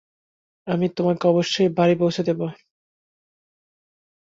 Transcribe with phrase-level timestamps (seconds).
[0.67, 2.39] আমি তোমাকে অবশ্যই বাড়ি পৌঁছে দিব।